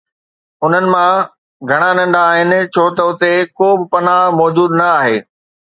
انھن 0.63 0.85
مان 0.93 1.13
گھڻا 1.69 1.89
ننڍا 1.97 2.23
آھن 2.33 2.51
ڇو 2.73 2.85
ته 2.95 3.03
اتي 3.09 3.33
ڪو 3.57 3.67
به 3.79 3.85
پناهه 3.91 4.35
موجود 4.39 4.71
نه 4.79 4.87
آھي. 4.99 5.15